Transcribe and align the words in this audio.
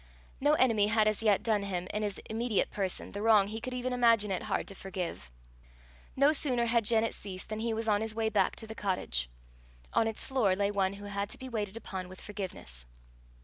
No 0.39 0.53
enemy 0.53 0.87
had 0.87 1.07
as 1.07 1.21
yet 1.21 1.43
done 1.43 1.61
him, 1.61 1.87
in 1.93 2.01
his 2.01 2.17
immediate 2.27 2.71
person, 2.71 3.11
the 3.11 3.21
wrong 3.21 3.47
he 3.47 3.61
could 3.61 3.75
even 3.75 3.93
imagine 3.93 4.31
it 4.31 4.41
hard 4.41 4.67
to 4.69 4.73
forgive. 4.73 5.29
No 6.15 6.33
sooner 6.33 6.65
had 6.65 6.85
Janet 6.85 7.13
ceased 7.13 7.49
than 7.49 7.59
he 7.59 7.71
was 7.75 7.87
on 7.87 8.01
his 8.01 8.15
way 8.15 8.29
back 8.29 8.55
to 8.55 8.65
the 8.65 8.73
cottage: 8.73 9.29
on 9.93 10.07
its 10.07 10.25
floor 10.25 10.55
lay 10.55 10.71
one 10.71 10.93
who 10.93 11.05
had 11.05 11.29
to 11.29 11.37
be 11.37 11.49
waited 11.49 11.77
upon 11.77 12.09
with 12.09 12.19
forgiveness. 12.19 12.87